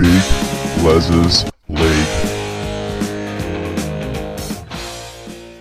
Big 0.00 0.08
Les's. 0.82 1.44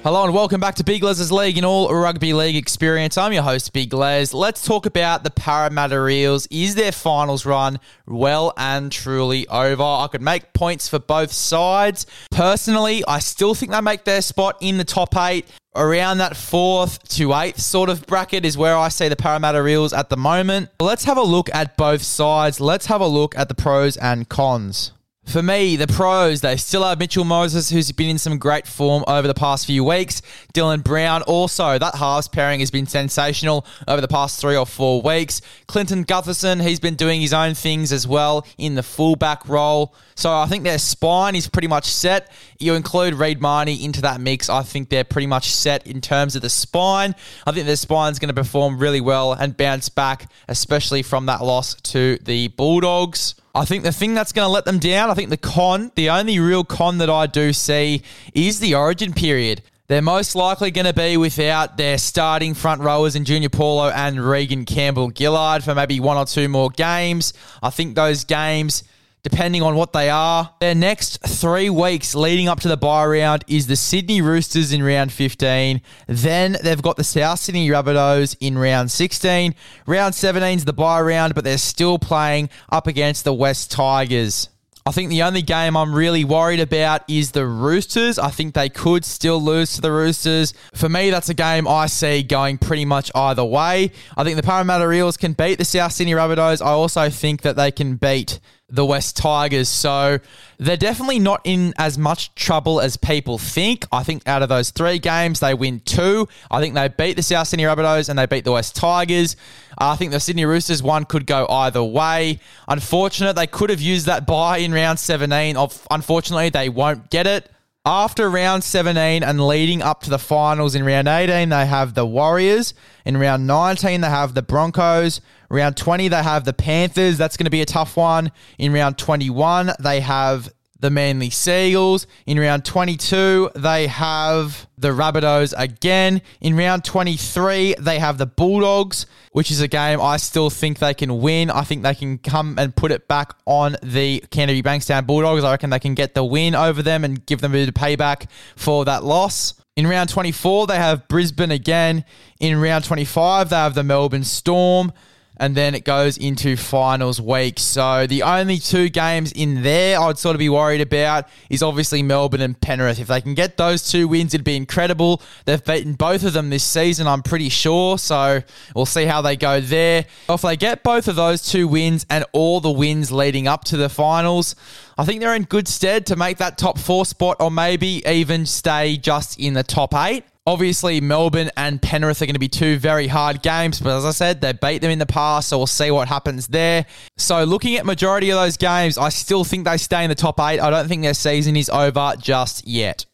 Hello 0.02 0.24
and 0.24 0.34
welcome 0.34 0.62
back 0.62 0.76
to 0.76 0.84
Big 0.86 1.04
Les's 1.04 1.30
League 1.30 1.58
in 1.58 1.66
all 1.66 1.94
rugby 1.94 2.32
league 2.32 2.56
experience. 2.56 3.18
I'm 3.18 3.34
your 3.34 3.44
host, 3.44 3.74
Big 3.74 3.92
Les. 3.92 4.34
Let's 4.34 4.64
talk 4.64 4.86
about 4.86 5.26
the 5.26 5.30
Parramatta 5.30 6.08
Eels. 6.08 6.48
Is 6.50 6.76
their 6.76 6.94
finals 6.94 7.46
run 7.46 7.82
well 8.08 8.54
and 8.56 8.94
truly 8.94 9.46
over? 9.50 9.84
I 9.84 10.08
could 10.10 10.22
make 10.22 10.54
points 10.54 10.88
for 10.88 11.00
both 11.00 11.34
sides. 11.34 12.06
Personally, 12.32 13.04
I 13.10 13.20
still 13.20 13.54
think 13.54 13.74
they 13.74 13.82
make 13.82 14.06
their 14.06 14.22
spot 14.22 14.56
in 14.62 14.78
the 14.78 14.86
top 14.86 15.18
eight. 15.18 15.46
Around 15.76 16.20
that 16.20 16.38
fourth 16.38 17.06
to 17.10 17.34
eighth 17.34 17.60
sort 17.60 17.90
of 17.90 18.08
bracket 18.08 18.46
is 18.46 18.58
where 18.58 18.78
I 18.78 18.88
see 18.88 19.10
the 19.10 19.18
Parramatta 19.18 19.68
Eels 19.68 19.92
at 19.92 20.10
the 20.10 20.18
moment. 20.18 20.70
Let's 20.80 21.04
have 21.04 21.18
a 21.18 21.24
look 21.24 21.54
at 21.54 21.76
both 21.76 22.04
sides. 22.04 22.62
Let's 22.62 22.86
have 22.86 23.02
a 23.02 23.08
look 23.08 23.38
at 23.38 23.50
the 23.50 23.56
pros 23.56 23.98
and 23.98 24.30
cons. 24.30 24.94
For 25.30 25.44
me, 25.44 25.76
the 25.76 25.86
pros, 25.86 26.42
they 26.42 26.58
still 26.58 26.84
have 26.84 26.98
Mitchell 26.98 27.24
Moses, 27.24 27.70
who's 27.70 27.92
been 27.92 28.10
in 28.10 28.18
some 28.18 28.40
great 28.40 28.66
form 28.66 29.04
over 29.08 29.28
the 29.28 29.36
past 29.36 29.68
few 29.68 29.84
weeks. 29.84 30.24
Dylan 30.56 30.84
Brown, 30.84 31.22
also, 31.22 31.78
that 31.78 31.94
halves 31.94 32.28
pairing 32.28 32.62
has 32.62 32.72
been 32.72 32.88
sensational 32.88 33.64
over 33.88 34.02
the 34.02 34.08
past 34.08 34.42
three 34.42 34.56
or 34.56 34.66
four 34.66 35.04
weeks. 35.04 35.42
Clinton 35.68 36.04
Gutherson, 36.04 36.64
he's 36.64 36.80
been 36.80 36.96
doing 36.96 37.22
his 37.22 37.32
own 37.32 37.54
things 37.54 37.94
as 37.94 38.08
well 38.08 38.44
in 38.58 38.74
the 38.74 38.82
fullback 38.82 39.48
role. 39.48 39.94
So 40.16 40.34
I 40.34 40.48
think 40.48 40.64
their 40.64 40.80
spine 40.80 41.36
is 41.36 41.48
pretty 41.48 41.68
much 41.68 41.86
set. 41.86 42.32
You 42.58 42.74
include 42.74 43.14
Reed 43.14 43.40
Mahoney 43.40 43.86
into 43.86 44.02
that 44.02 44.20
mix, 44.20 44.50
I 44.50 44.64
think 44.64 44.90
they're 44.90 45.04
pretty 45.04 45.28
much 45.28 45.52
set 45.52 45.86
in 45.86 46.02
terms 46.02 46.36
of 46.36 46.42
the 46.42 46.50
spine. 46.50 47.14
I 47.46 47.52
think 47.52 47.68
their 47.68 47.76
spine's 47.76 48.18
going 48.18 48.34
to 48.34 48.42
perform 48.42 48.80
really 48.80 49.00
well 49.00 49.34
and 49.34 49.56
bounce 49.56 49.90
back, 49.90 50.32
especially 50.48 51.04
from 51.04 51.28
that 51.28 51.44
loss 51.44 51.76
to 51.76 52.18
the 52.24 52.48
Bulldogs. 52.48 53.36
I 53.60 53.66
think 53.66 53.84
the 53.84 53.92
thing 53.92 54.14
that's 54.14 54.32
going 54.32 54.46
to 54.46 54.50
let 54.50 54.64
them 54.64 54.80
down, 54.80 55.10
I 55.10 55.16
think 55.16 55.30
the 55.30 55.36
con, 55.36 55.92
the 55.96 56.12
only 56.12 56.40
real 56.40 56.64
con 56.64 57.00
that 57.00 57.10
I 57.10 57.28
do 57.28 57.52
see 57.52 58.04
is 58.34 58.62
the 58.62 58.76
origin 58.76 59.12
period. 59.12 59.62
They're 59.88 60.02
most 60.02 60.34
likely 60.34 60.72
going 60.72 60.86
to 60.86 60.94
be 60.94 61.18
without 61.18 61.76
their 61.76 61.98
starting 61.98 62.54
front 62.54 62.80
rowers 62.80 63.18
in 63.18 63.26
Junior 63.26 63.50
Paulo 63.50 63.90
and 63.90 64.26
Reagan 64.26 64.64
Campbell 64.64 65.12
Gillard 65.14 65.66
for 65.66 65.76
maybe 65.76 66.00
one 66.00 66.16
or 66.16 66.24
two 66.24 66.48
more 66.48 66.70
games. 66.70 67.34
I 67.62 67.70
think 67.70 67.96
those 67.96 68.24
games 68.24 68.84
depending 69.24 69.62
on 69.62 69.76
what 69.76 69.94
they 69.94 70.10
are. 70.10 70.54
Their 70.60 70.76
next 70.76 71.26
three 71.28 71.70
weeks 71.70 72.16
leading 72.16 72.48
up 72.48 72.60
to 72.62 72.68
the 72.68 72.78
bye 72.78 73.06
round 73.06 73.44
is 73.48 73.68
the 73.68 73.76
Sydney 73.76 74.22
Roosters 74.22 74.72
in 74.72 74.84
round 74.84 75.12
15. 75.12 75.82
Then 76.08 76.58
they've 76.64 76.82
got 76.82 76.98
the 76.98 77.04
South 77.04 77.40
Sydney 77.40 77.70
Rabbitohs 77.70 78.36
in 78.40 78.58
round 78.58 78.92
16. 78.92 79.56
Round 79.86 80.16
17 80.16 80.58
is 80.58 80.66
the 80.66 80.74
bye 80.74 81.02
round, 81.02 81.36
but 81.36 81.44
they're 81.44 81.58
still 81.58 82.00
playing 82.00 82.50
up 82.72 82.88
against 82.88 83.24
the 83.24 83.34
West 83.34 83.72
Tigers. 83.72 84.50
I 84.86 84.92
think 84.92 85.10
the 85.12 85.22
only 85.22 85.44
game 85.44 85.78
I'm 85.78 85.94
really 85.94 86.24
worried 86.24 86.60
about 86.60 87.08
is 87.08 87.32
the 87.32 87.46
Roosters. 87.46 88.18
I 88.18 88.30
think 88.30 88.56
they 88.56 88.70
could 88.70 89.06
still 89.06 89.40
lose 89.40 89.74
to 89.74 89.82
the 89.82 89.92
Roosters. 89.92 90.54
For 90.74 90.90
me, 90.90 91.12
that's 91.12 91.30
a 91.30 91.36
game 91.36 91.68
I 91.68 91.86
see 91.86 92.24
going 92.24 92.58
pretty 92.58 92.86
much 92.86 93.12
either 93.14 93.44
way. 93.44 93.92
I 94.18 94.24
think 94.24 94.38
the 94.38 94.42
Parramatta 94.42 94.90
Eels 94.92 95.16
can 95.16 95.34
beat 95.34 95.60
the 95.60 95.66
South 95.66 95.92
Sydney 95.92 96.14
Rabbitohs. 96.14 96.60
I 96.66 96.72
also 96.72 97.10
think 97.10 97.44
that 97.44 97.56
they 97.56 97.72
can 97.72 97.98
beat 97.98 98.40
the 98.70 98.86
West 98.86 99.18
Tigers. 99.18 99.70
So 99.70 100.20
they're 100.58 100.78
definitely 100.78 101.20
not 101.20 101.42
in 101.44 101.74
as 101.78 101.98
much 101.98 102.34
trouble 102.36 102.82
as 102.82 102.98
people 102.98 103.38
think. 103.38 103.86
I 103.92 104.04
think 104.04 104.28
out 104.28 104.42
of 104.42 104.50
those 104.50 104.72
three 104.72 105.00
games, 105.00 105.40
they 105.40 105.54
win 105.54 105.80
two. 105.82 106.28
I 106.52 106.62
think 106.62 106.76
they 106.76 106.88
beat 106.88 107.16
the 107.16 107.24
South 107.24 107.48
Sydney 107.48 107.64
Rabbitohs 107.64 108.10
and 108.10 108.18
they 108.18 108.26
beat 108.26 108.44
the 108.44 108.52
West 108.52 108.76
Tigers. 108.76 109.36
Uh, 109.80 109.90
I 109.90 109.96
think 109.96 110.12
the 110.12 110.20
Sydney 110.20 110.46
Roosters 110.46 110.84
one 110.84 111.06
could 111.06 111.26
go 111.26 111.48
either 111.48 111.84
way. 111.84 112.40
Unfortunate, 112.68 113.36
they 113.36 113.48
could 113.48 113.70
have 113.70 113.82
used 113.82 114.06
that 114.08 114.26
bye 114.26 114.58
in 114.58 114.74
round 114.74 115.00
17. 115.00 115.56
Unfortunately, 115.92 116.50
they 116.50 116.70
won't 116.70 117.10
get 117.10 117.28
it. 117.28 117.52
After 117.86 118.30
round 118.30 118.64
17 118.66 119.24
and 119.24 119.48
leading 119.48 119.82
up 119.82 120.04
to 120.04 120.10
the 120.10 120.20
finals 120.20 120.76
in 120.76 120.84
round 120.84 121.08
18, 121.08 121.48
they 121.48 121.66
have 121.66 121.94
the 121.94 122.06
Warriors. 122.06 122.74
In 123.06 123.18
round 123.18 123.48
19, 123.48 124.02
they 124.02 124.10
have 124.10 124.34
the 124.34 124.42
Broncos. 124.42 125.22
Round 125.50 125.78
20, 125.78 126.10
they 126.10 126.22
have 126.22 126.44
the 126.44 126.54
Panthers. 126.54 127.18
That's 127.18 127.38
going 127.38 127.46
to 127.46 127.50
be 127.50 127.62
a 127.62 127.66
tough 127.66 127.96
one. 127.96 128.32
In 128.58 128.74
round 128.74 128.98
21, 128.98 129.72
they 129.80 130.02
have 130.02 130.52
the 130.80 130.90
Manly 130.90 131.30
Sea 131.30 131.70
Eagles. 131.70 132.08
In 132.26 132.40
round 132.40 132.66
22, 132.66 133.52
they 133.56 133.88
have 133.88 134.68
the 134.78 134.90
Rabbitohs 134.90 135.54
again. 135.58 136.22
In 136.42 136.56
round 136.56 136.84
23, 136.86 137.76
they 137.80 138.00
have 138.00 138.18
the 138.18 138.26
Bulldogs, 138.26 139.06
which 139.32 139.52
is 139.52 139.62
a 139.62 139.68
game 139.68 140.00
I 140.02 140.18
still 140.18 140.50
think 140.50 140.80
they 140.80 140.94
can 140.94 141.20
win. 141.20 141.50
I 141.50 141.64
think 141.64 141.84
they 141.84 141.96
can 141.96 142.18
come 142.18 142.58
and 142.58 142.76
put 142.76 142.92
it 142.92 143.08
back 143.08 143.34
on 143.46 143.76
the 143.84 144.24
Canterbury 144.32 144.64
Bankstown 144.64 145.06
Bulldogs. 145.06 145.44
I 145.44 145.52
reckon 145.52 145.70
they 145.70 145.80
can 145.80 145.96
get 145.96 146.14
the 146.14 146.24
win 146.24 146.56
over 146.56 146.82
them 146.82 147.04
and 147.04 147.26
give 147.26 147.42
them 147.42 147.52
a 147.52 147.56
bit 147.56 147.70
of 147.70 147.76
payback 147.76 148.30
for 148.56 148.86
that 148.86 149.04
loss. 149.04 149.56
In 149.76 149.88
round 149.88 150.10
24, 150.10 150.68
they 150.68 150.76
have 150.76 151.08
Brisbane 151.08 151.52
again. 151.52 152.04
In 152.40 152.60
round 152.60 152.84
25, 152.84 153.50
they 153.50 153.56
have 153.56 153.76
the 153.76 153.84
Melbourne 153.84 154.24
Storm 154.24 154.92
and 155.40 155.56
then 155.56 155.74
it 155.74 155.86
goes 155.86 156.18
into 156.18 156.56
finals 156.58 157.22
week. 157.22 157.60
So 157.60 158.06
the 158.08 158.24
only 158.24 158.58
two 158.58 158.90
games 158.90 159.32
in 159.32 159.64
there 159.64 160.00
I'd 160.00 160.18
sort 160.18 160.36
of 160.36 160.40
be 160.40 160.50
worried 160.50 160.82
about 160.82 161.28
is 161.50 161.64
obviously 161.64 162.04
Melbourne 162.04 162.42
and 162.42 162.60
Penrith. 162.60 163.00
If 163.00 163.08
they 163.08 163.22
can 163.22 163.34
get 163.34 163.58
those 163.58 163.90
two 163.90 164.08
wins, 164.08 164.34
it'd 164.34 164.44
be 164.44 164.56
incredible. 164.56 165.22
They've 165.46 165.64
beaten 165.64 165.94
both 165.94 166.24
of 166.24 166.34
them 166.34 166.50
this 166.50 166.64
season, 166.64 167.08
I'm 167.08 167.24
pretty 167.24 167.50
sure. 167.50 167.98
So 167.98 168.42
we'll 168.76 168.86
see 168.86 169.06
how 169.06 169.22
they 169.22 169.38
go 169.38 169.62
there. 169.62 170.06
If 170.30 170.42
they 170.42 170.58
get 170.58 170.84
both 170.84 171.08
of 171.08 171.16
those 171.16 171.42
two 171.42 171.68
wins 171.68 172.06
and 172.10 172.26
all 172.34 172.60
the 172.60 172.72
wins 172.72 173.12
leading 173.12 173.48
up 173.48 173.64
to 173.66 173.78
the 173.78 173.90
finals, 173.90 174.56
I 174.98 175.06
think 175.06 175.22
they're 175.22 175.36
in 175.36 175.44
good 175.44 175.68
stead 175.68 176.06
to 176.08 176.16
make 176.16 176.38
that 176.40 176.58
top 176.58 176.78
four 176.78 177.06
spot 177.06 177.38
or 177.40 177.50
maybe 177.50 178.04
even 178.06 178.46
stay 178.46 178.98
just 178.98 179.40
in 179.40 179.54
the 179.54 179.64
top 179.64 179.94
eight. 179.96 180.26
Obviously, 180.50 181.00
Melbourne 181.00 181.52
and 181.56 181.80
Penrith 181.80 182.24
are 182.24 182.26
going 182.26 182.34
to 182.34 182.40
be 182.40 182.48
two 182.48 182.80
very 182.80 183.06
hard 183.06 183.44
games, 183.44 183.80
but 183.80 183.96
as 183.96 184.04
I 184.04 184.10
said, 184.10 184.42
they 184.42 184.52
beat 184.52 184.82
them 184.82 184.90
in 184.90 184.98
the 184.98 185.06
past, 185.06 185.50
so 185.50 185.60
we'll 185.60 185.68
see 185.68 185.92
what 185.92 186.08
happens 186.08 186.48
there. 186.48 186.88
So, 187.18 187.44
looking 187.44 187.76
at 187.76 187.86
majority 187.86 188.32
of 188.32 188.40
those 188.40 188.58
games, 188.58 188.98
I 188.98 189.10
still 189.10 189.44
think 189.44 189.66
they 189.66 189.78
stay 189.78 190.04
in 190.04 190.10
the 190.10 190.16
top 190.16 190.40
eight. 190.40 190.60
I 190.60 190.72
don't 190.72 190.88
think 190.88 191.04
their 191.04 191.14
season 191.14 191.56
is 191.56 191.70
over 191.70 192.16
just 192.20 192.66
yet. 192.66 193.06